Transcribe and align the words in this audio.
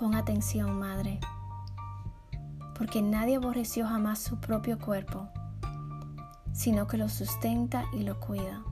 Pon 0.00 0.14
atención, 0.14 0.78
madre, 0.78 1.20
porque 2.78 3.02
nadie 3.02 3.36
aborreció 3.36 3.86
jamás 3.86 4.18
su 4.18 4.40
propio 4.40 4.78
cuerpo, 4.78 5.28
sino 6.54 6.86
que 6.86 6.96
lo 6.96 7.10
sustenta 7.10 7.84
y 7.92 8.04
lo 8.04 8.18
cuida, 8.18 8.62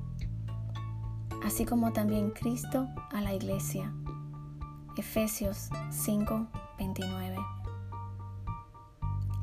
así 1.44 1.66
como 1.66 1.92
también 1.92 2.30
Cristo 2.30 2.88
a 3.12 3.20
la 3.20 3.34
iglesia. 3.34 3.92
Efesios 4.96 5.68
5:29. 5.90 7.36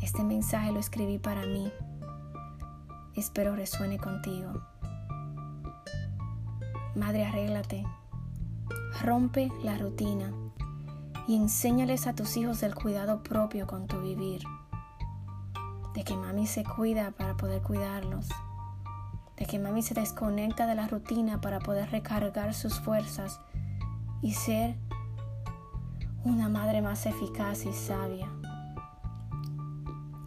Este 0.02 0.24
mensaje 0.24 0.72
lo 0.72 0.80
escribí 0.80 1.20
para 1.20 1.46
mí. 1.46 1.72
Espero 3.14 3.56
resuene 3.56 4.00
contigo. 4.00 4.54
Madre, 6.96 7.26
arréglate. 7.28 7.86
Rompe 9.04 9.52
la 9.62 9.78
rutina 9.78 10.34
y 11.28 11.36
enséñales 11.36 12.08
a 12.08 12.14
tus 12.14 12.38
hijos 12.38 12.62
el 12.64 12.76
cuidado 12.76 13.24
propio 13.24 13.68
con 13.68 13.88
tu 13.88 14.00
vivir. 14.00 14.44
De 15.94 16.04
que 16.04 16.16
mami 16.16 16.46
se 16.46 16.64
cuida 16.64 17.12
para 17.12 17.36
poder 17.36 17.62
cuidarlos. 17.62 18.28
De 19.38 19.46
que 19.46 19.60
mami 19.60 19.82
se 19.82 19.94
desconecta 19.94 20.68
de 20.68 20.76
la 20.76 20.88
rutina 20.88 21.42
para 21.42 21.60
poder 21.60 21.90
recargar 21.92 22.54
sus 22.54 22.80
fuerzas 22.80 23.40
y 24.22 24.34
ser 24.34 24.76
una 26.24 26.50
madre 26.50 26.82
más 26.82 27.06
eficaz 27.06 27.66
y 27.66 27.74
sabia. 27.74 28.30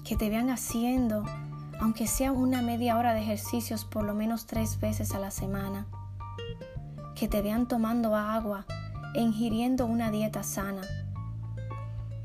Que 0.04 0.16
te 0.16 0.30
vean 0.30 0.50
haciendo, 0.50 1.24
aunque 1.80 2.06
sea 2.06 2.32
una 2.32 2.62
media 2.62 2.96
hora 2.96 3.12
de 3.12 3.20
ejercicios 3.20 3.84
por 3.84 4.04
lo 4.04 4.14
menos 4.14 4.46
tres 4.46 4.80
veces 4.80 5.14
a 5.14 5.18
la 5.18 5.30
semana. 5.30 5.86
Que 7.14 7.28
te 7.28 7.42
vean 7.42 7.66
tomando 7.66 8.14
agua 8.14 8.64
ingiriendo 9.14 9.86
una 9.86 10.10
dieta 10.10 10.42
sana. 10.42 10.82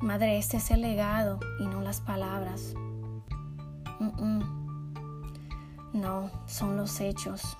Madre, 0.02 0.38
este 0.38 0.58
es 0.58 0.70
el 0.72 0.81
legado 0.81 1.39
y 1.59 1.67
no 1.67 1.81
las 1.81 2.02
palabras. 2.02 2.73
No, 5.94 6.30
son 6.45 6.76
los 6.76 7.00
hechos. 7.00 7.58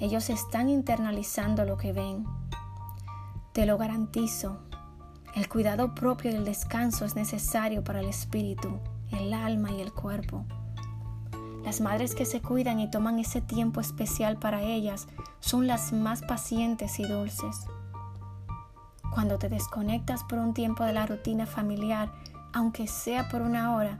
Ellos 0.00 0.30
están 0.30 0.68
internalizando 0.68 1.64
lo 1.64 1.76
que 1.76 1.92
ven. 1.92 2.24
Te 3.52 3.66
lo 3.66 3.78
garantizo. 3.78 4.58
El 5.36 5.48
cuidado 5.48 5.94
propio 5.94 6.30
y 6.30 6.34
el 6.34 6.44
descanso 6.44 7.04
es 7.04 7.14
necesario 7.14 7.84
para 7.84 8.00
el 8.00 8.08
espíritu, 8.08 8.80
el 9.12 9.32
alma 9.32 9.70
y 9.70 9.80
el 9.80 9.92
cuerpo. 9.92 10.44
Las 11.64 11.80
madres 11.80 12.14
que 12.14 12.24
se 12.24 12.42
cuidan 12.42 12.80
y 12.80 12.90
toman 12.90 13.18
ese 13.18 13.40
tiempo 13.40 13.80
especial 13.80 14.38
para 14.38 14.62
ellas 14.62 15.06
son 15.40 15.66
las 15.66 15.92
más 15.92 16.22
pacientes 16.22 16.98
y 16.98 17.04
dulces. 17.04 17.66
Cuando 19.14 19.38
te 19.38 19.48
desconectas 19.48 20.24
por 20.24 20.40
un 20.40 20.54
tiempo 20.54 20.82
de 20.82 20.92
la 20.92 21.06
rutina 21.06 21.46
familiar, 21.46 22.10
aunque 22.52 22.88
sea 22.88 23.28
por 23.28 23.42
una 23.42 23.76
hora, 23.76 23.96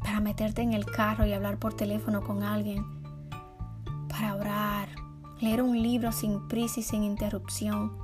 para 0.00 0.18
meterte 0.18 0.62
en 0.62 0.72
el 0.72 0.84
carro 0.84 1.26
y 1.26 1.32
hablar 1.32 1.58
por 1.58 1.74
teléfono 1.74 2.24
con 2.24 2.42
alguien, 2.42 2.84
para 4.08 4.34
orar, 4.34 4.88
leer 5.40 5.62
un 5.62 5.80
libro 5.80 6.10
sin 6.10 6.48
prisa 6.48 6.80
y 6.80 6.82
sin 6.82 7.04
interrupción. 7.04 7.96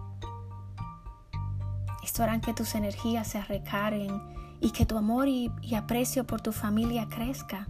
Esto 2.04 2.22
hará 2.22 2.40
que 2.40 2.54
tus 2.54 2.76
energías 2.76 3.26
se 3.26 3.42
recarguen 3.42 4.22
y 4.60 4.70
que 4.70 4.86
tu 4.86 4.96
amor 4.96 5.26
y, 5.26 5.50
y 5.60 5.74
aprecio 5.74 6.24
por 6.24 6.40
tu 6.40 6.52
familia 6.52 7.08
crezca. 7.08 7.66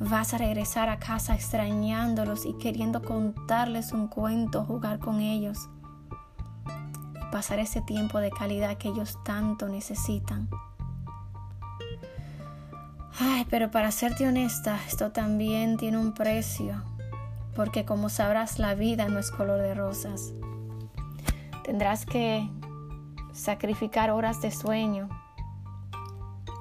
Vas 0.00 0.34
a 0.34 0.38
regresar 0.38 0.88
a 0.88 0.98
casa 0.98 1.34
extrañándolos 1.34 2.46
y 2.46 2.54
queriendo 2.54 3.02
contarles 3.02 3.92
un 3.92 4.08
cuento, 4.08 4.64
jugar 4.64 4.98
con 4.98 5.20
ellos 5.20 5.68
y 7.20 7.32
pasar 7.32 7.60
ese 7.60 7.80
tiempo 7.80 8.18
de 8.18 8.30
calidad 8.30 8.76
que 8.76 8.88
ellos 8.88 9.18
tanto 9.24 9.68
necesitan. 9.68 10.48
Ay, 13.20 13.46
pero 13.48 13.70
para 13.70 13.92
serte 13.92 14.26
honesta, 14.26 14.78
esto 14.88 15.12
también 15.12 15.76
tiene 15.76 15.98
un 15.98 16.12
precio, 16.12 16.82
porque 17.54 17.84
como 17.84 18.08
sabrás, 18.08 18.58
la 18.58 18.74
vida 18.74 19.08
no 19.08 19.20
es 19.20 19.30
color 19.30 19.60
de 19.60 19.74
rosas. 19.74 20.32
Tendrás 21.62 22.04
que 22.04 22.50
sacrificar 23.32 24.10
horas 24.10 24.42
de 24.42 24.50
sueño 24.50 25.08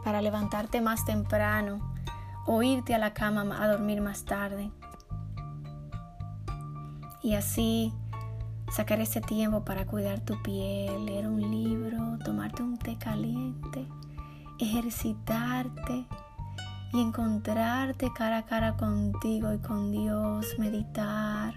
para 0.04 0.22
levantarte 0.22 0.80
más 0.80 1.04
temprano 1.06 1.93
o 2.46 2.62
irte 2.62 2.94
a 2.94 2.98
la 2.98 3.14
cama 3.14 3.46
a 3.62 3.68
dormir 3.68 4.02
más 4.02 4.26
tarde. 4.26 4.72
Y 7.22 7.36
así 7.36 7.94
sacar 8.72 9.00
ese 9.00 9.22
tiempo 9.22 9.64
para 9.64 9.86
cuidar 9.86 10.20
tu 10.20 10.42
piel, 10.42 11.06
leer 11.06 11.28
un 11.28 11.40
libro, 11.40 12.18
tomarte 12.24 12.64
un 12.64 12.78
té 12.78 12.98
caliente, 12.98 13.88
ejercitarte 14.60 16.06
y 16.92 17.02
encontrarte 17.02 18.12
cara 18.14 18.40
a 18.40 18.46
cara 18.46 18.76
contigo 18.76 19.54
y 19.54 19.60
con 19.60 19.92
Dios, 19.92 20.48
meditar, 20.58 21.54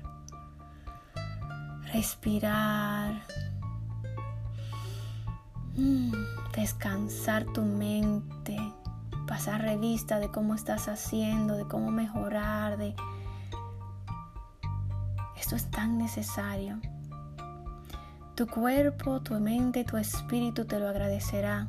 respirar, 1.93 3.23
mm, 5.75 6.13
descansar 6.55 7.45
tu 7.47 7.63
mente 7.63 8.57
pasar 9.37 9.61
revista 9.61 10.19
de 10.19 10.31
cómo 10.31 10.55
estás 10.55 10.89
haciendo, 10.89 11.57
de 11.57 11.67
cómo 11.67 11.91
mejorar, 11.91 12.79
de... 12.79 12.97
Esto 15.39 15.57
es 15.57 15.71
tan 15.71 15.99
necesario. 15.99 16.81
Tu 18.35 18.47
cuerpo, 18.47 19.21
tu 19.21 19.39
mente, 19.39 19.85
tu 19.85 19.99
espíritu 19.99 20.65
te 20.65 20.81
lo 20.81 20.89
agradecerá 20.89 21.69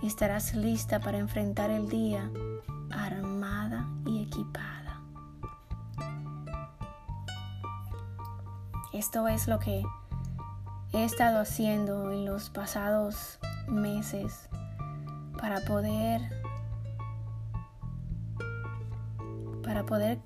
y 0.00 0.06
estarás 0.06 0.54
lista 0.54 0.98
para 1.00 1.18
enfrentar 1.18 1.68
el 1.68 1.90
día 1.90 2.30
armada 2.90 3.86
y 4.06 4.22
equipada. 4.22 5.02
Esto 8.94 9.28
es 9.28 9.46
lo 9.46 9.58
que 9.58 9.82
he 10.94 11.04
estado 11.04 11.38
haciendo 11.38 12.10
en 12.10 12.24
los 12.24 12.48
pasados 12.48 13.38
meses 13.68 14.48
para 15.40 15.60
poder 15.60 16.20
para 19.62 19.84
poder 19.84 20.20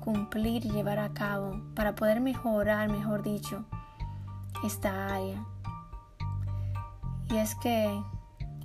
cumplir 0.00 0.66
y 0.66 0.70
llevar 0.70 0.98
a 0.98 1.10
cabo, 1.10 1.60
para 1.74 1.94
poder 1.94 2.20
mejorar, 2.20 2.90
mejor 2.90 3.22
dicho, 3.22 3.64
esta 4.64 5.14
área. 5.14 5.44
Y 7.30 7.36
es 7.36 7.54
que 7.54 8.02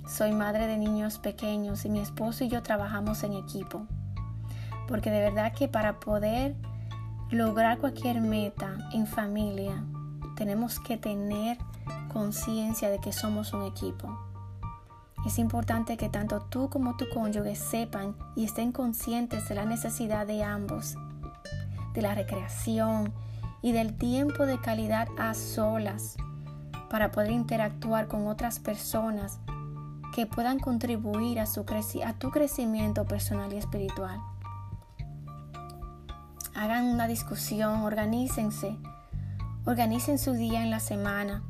soy 0.06 0.32
madre 0.32 0.66
de 0.66 0.76
niños 0.76 1.18
pequeños 1.18 1.84
y 1.84 1.90
mi 1.90 2.00
esposo 2.00 2.44
y 2.44 2.48
yo 2.48 2.62
trabajamos 2.62 3.22
en 3.22 3.32
equipo. 3.32 3.86
Porque 4.88 5.10
de 5.10 5.20
verdad 5.20 5.52
que 5.52 5.68
para 5.68 6.00
poder 6.00 6.54
lograr 7.30 7.78
cualquier 7.78 8.20
meta 8.20 8.76
en 8.92 9.06
familia, 9.06 9.84
tenemos 10.36 10.78
que 10.80 10.96
tener 10.96 11.58
conciencia 12.12 12.90
de 12.90 12.98
que 12.98 13.12
somos 13.12 13.52
un 13.52 13.62
equipo. 13.62 14.35
Es 15.26 15.40
importante 15.40 15.96
que 15.96 16.08
tanto 16.08 16.40
tú 16.40 16.70
como 16.70 16.96
tu 16.96 17.08
cónyuge 17.08 17.56
sepan 17.56 18.14
y 18.36 18.44
estén 18.44 18.70
conscientes 18.70 19.48
de 19.48 19.56
la 19.56 19.64
necesidad 19.64 20.24
de 20.24 20.44
ambos, 20.44 20.96
de 21.94 22.02
la 22.02 22.14
recreación 22.14 23.12
y 23.60 23.72
del 23.72 23.98
tiempo 23.98 24.46
de 24.46 24.60
calidad 24.60 25.08
a 25.18 25.34
solas 25.34 26.16
para 26.88 27.10
poder 27.10 27.32
interactuar 27.32 28.06
con 28.06 28.28
otras 28.28 28.60
personas 28.60 29.40
que 30.14 30.26
puedan 30.26 30.60
contribuir 30.60 31.40
a, 31.40 31.46
su 31.46 31.66
tu 32.20 32.30
crecimiento 32.30 33.04
personal 33.04 33.52
y 33.52 33.56
espiritual. 33.56 34.20
Hagan 36.54 36.84
una 36.84 37.08
discusión, 37.08 37.82
organícense, 37.82 38.76
organicen 39.64 40.20
su 40.20 40.34
día 40.34 40.62
en 40.62 40.70
la 40.70 40.78
semana 40.78 41.42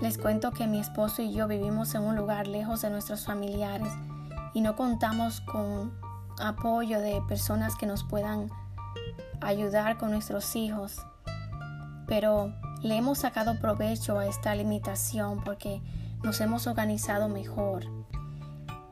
les 0.00 0.16
cuento 0.16 0.52
que 0.52 0.66
mi 0.66 0.78
esposo 0.78 1.22
y 1.22 1.32
yo 1.32 1.48
vivimos 1.48 1.94
en 1.94 2.02
un 2.02 2.16
lugar 2.16 2.46
lejos 2.46 2.82
de 2.82 2.90
nuestros 2.90 3.24
familiares 3.24 3.92
y 4.54 4.60
no 4.60 4.76
contamos 4.76 5.40
con 5.40 5.92
apoyo 6.40 7.00
de 7.00 7.20
personas 7.28 7.74
que 7.74 7.86
nos 7.86 8.04
puedan 8.04 8.48
ayudar 9.40 9.98
con 9.98 10.12
nuestros 10.12 10.54
hijos. 10.56 11.04
Pero 12.06 12.52
le 12.82 12.96
hemos 12.96 13.18
sacado 13.18 13.58
provecho 13.60 14.18
a 14.18 14.26
esta 14.26 14.54
limitación 14.54 15.42
porque 15.44 15.82
nos 16.22 16.40
hemos 16.40 16.66
organizado 16.66 17.28
mejor 17.28 17.84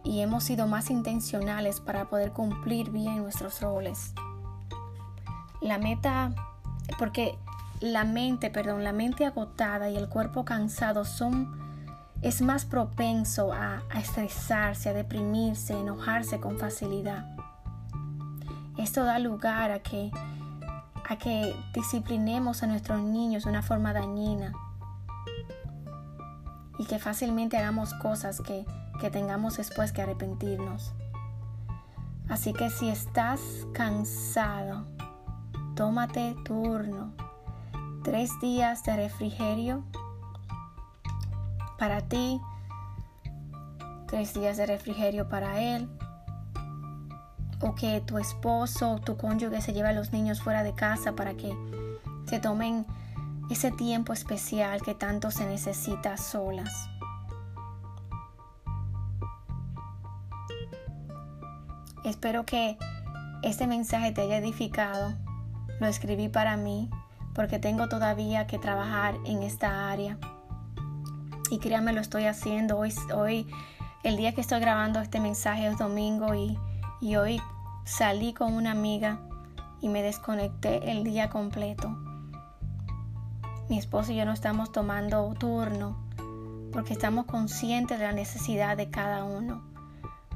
y 0.03 0.21
hemos 0.21 0.45
sido 0.45 0.67
más 0.67 0.91
intencionales 0.91 1.81
para 1.81 2.09
poder 2.09 2.33
cumplir 2.33 2.91
bien 2.91 3.19
nuestros 3.19 3.61
roles. 3.61 4.13
La 5.61 5.79
meta, 5.79 6.33
porque 6.99 7.39
la 7.81 8.05
mente, 8.05 8.51
perdón, 8.51 8.85
la 8.85 8.93
mente 8.93 9.27
agotada 9.27 9.91
y 9.91 9.97
el 9.97 10.09
cuerpo 10.09 10.45
cansado 10.45 11.05
son 11.05 11.65
es 12.23 12.41
más 12.41 12.65
propenso 12.65 13.53
a, 13.53 13.83
a 13.91 14.01
estresarse, 14.01 14.89
a 14.89 14.93
deprimirse, 14.93 15.75
a 15.75 15.79
enojarse 15.79 16.41
con 16.41 16.59
facilidad. 16.59 17.27
Esto 18.79 19.05
da 19.05 19.19
lugar 19.19 19.71
a 19.71 19.81
que 19.81 20.11
a 21.09 21.17
que 21.17 21.55
disciplinemos 21.73 22.63
a 22.63 22.67
nuestros 22.67 23.01
niños 23.01 23.45
de 23.45 23.51
una 23.51 23.63
forma 23.63 23.93
dañina 23.93 24.53
y 26.79 26.85
que 26.85 26.99
fácilmente 26.99 27.57
hagamos 27.57 27.95
cosas 27.95 28.41
que, 28.41 28.67
que 29.01 29.11
tengamos 29.11 29.57
después 29.57 29.93
que 29.93 30.03
arrepentirnos. 30.03 30.93
Así 32.29 32.53
que 32.53 32.71
si 32.71 32.89
estás 32.89 33.41
cansado, 33.73 34.85
tómate 35.77 36.35
turno. 36.45 37.15
Tres 38.07 38.39
días 38.39 38.85
de 38.85 38.95
refrigerio 38.95 39.83
para 41.77 42.03
ti, 42.03 42.41
tres 44.07 44.33
días 44.33 44.57
de 44.59 44.65
refrigerio 44.65 45.29
para 45.29 45.61
él, 45.61 45.89
o 47.61 47.75
que 47.75 48.01
tu 48.03 48.19
esposo 48.19 48.93
o 48.93 49.01
tu 49.01 49.17
cónyuge 49.17 49.61
se 49.61 49.73
lleve 49.73 49.89
a 49.89 49.93
los 49.93 50.13
niños 50.13 50.41
fuera 50.41 50.63
de 50.63 50.73
casa 50.73 51.17
para 51.17 51.35
que 51.35 51.53
se 52.29 52.39
tomen 52.39 52.87
ese 53.51 53.73
tiempo 53.73 54.13
especial 54.13 54.83
que 54.83 54.95
tanto 54.95 55.33
se 55.33 55.45
necesita 55.45 56.17
solas. 56.17 56.89
Espero 62.05 62.47
que 62.47 62.79
este 63.43 63.67
mensaje 63.67 64.13
te 64.13 64.21
haya 64.21 64.37
edificado. 64.37 65.13
Lo 65.81 65.89
escribí 65.89 66.29
para 66.29 66.57
mí 66.57 66.89
porque 67.37 67.61
tengo 67.61 67.89
todavía 67.89 68.49
que 68.49 68.59
trabajar 68.59 69.15
en 69.25 69.45
esta 69.45 69.93
área. 69.93 70.19
Y 71.51 71.61
créanme, 71.61 71.93
lo 71.93 72.01
estoy 72.01 72.25
haciendo. 72.25 72.77
Hoy, 72.79 72.93
hoy 73.15 73.47
el 74.03 74.17
día 74.17 74.35
que 74.35 74.41
estoy 74.41 74.59
grabando 74.59 74.99
este 75.01 75.21
mensaje 75.21 75.69
es 75.69 75.79
domingo 75.79 76.35
y 76.35 76.59
y 77.01 77.17
hoy 77.17 77.43
salí 77.85 78.33
con 78.33 78.55
una 78.55 78.71
amiga 78.71 79.19
y 79.81 79.89
me 79.89 80.03
desconecté 80.03 80.91
el 80.91 81.05
día 81.05 81.29
completo. 81.29 81.89
Mi 83.69 83.79
esposo 83.79 84.13
y 84.13 84.17
yo 84.17 84.25
no 84.25 84.33
estamos 84.33 84.73
tomando 84.73 85.35
turno 85.39 85.97
porque 86.73 86.95
estamos 86.95 87.27
conscientes 87.27 87.99
de 87.99 88.07
la 88.07 88.13
necesidad 88.13 88.77
de 88.77 88.91
cada 88.91 89.25
uno. 89.25 89.63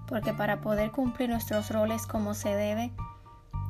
Porque 0.07 0.33
para 0.33 0.61
poder 0.61 0.91
cumplir 0.91 1.31
nuestros 1.31 1.71
roles 1.71 2.07
como 2.07 2.35
se 2.35 2.55
debe, 2.55 2.93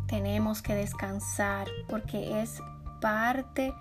tenemos 0.06 0.62
que 0.62 0.74
descansar 0.74 1.68
porque 1.88 2.40
es 2.40 2.60
parte 3.00 3.74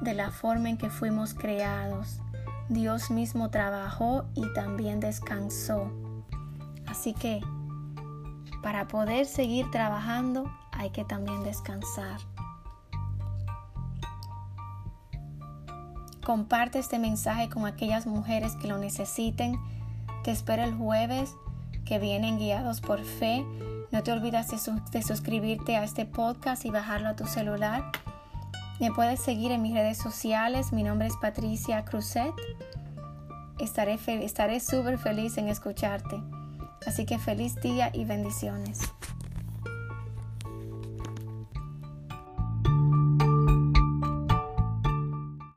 de 0.00 0.14
la 0.14 0.30
forma 0.30 0.68
en 0.68 0.78
que 0.78 0.90
fuimos 0.90 1.34
creados. 1.34 2.20
Dios 2.68 3.10
mismo 3.10 3.50
trabajó 3.50 4.26
y 4.34 4.52
también 4.52 5.00
descansó. 5.00 5.90
Así 6.86 7.14
que 7.14 7.40
para 8.62 8.88
poder 8.88 9.26
seguir 9.26 9.70
trabajando 9.70 10.50
hay 10.72 10.90
que 10.90 11.04
también 11.04 11.44
descansar. 11.44 12.20
Comparte 16.24 16.78
este 16.78 16.98
mensaje 16.98 17.48
con 17.48 17.66
aquellas 17.66 18.06
mujeres 18.06 18.54
que 18.56 18.68
lo 18.68 18.76
necesiten. 18.76 19.58
Te 20.24 20.30
espero 20.30 20.62
el 20.62 20.74
jueves 20.74 21.34
que 21.86 21.98
vienen 21.98 22.38
guiados 22.38 22.82
por 22.82 23.02
fe. 23.02 23.46
No 23.90 24.02
te 24.02 24.12
olvides 24.12 24.48
de, 24.92 25.02
suscribirte 25.02 25.76
a 25.76 25.84
este 25.84 26.04
podcast 26.04 26.66
y 26.66 26.70
bajarlo 26.70 27.08
a 27.08 27.16
tu 27.16 27.26
celular. 27.26 27.90
Me 28.80 28.92
puedes 28.92 29.20
seguir 29.20 29.50
en 29.50 29.62
mis 29.62 29.74
redes 29.74 29.98
sociales. 29.98 30.72
Mi 30.72 30.84
nombre 30.84 31.08
es 31.08 31.16
Patricia 31.16 31.84
Cruzet. 31.84 32.32
Estaré 33.58 34.60
súper 34.60 34.98
feliz 34.98 35.36
en 35.36 35.48
escucharte. 35.48 36.22
Así 36.86 37.04
que 37.04 37.18
feliz 37.18 37.56
día 37.56 37.90
y 37.92 38.04
bendiciones. 38.04 38.80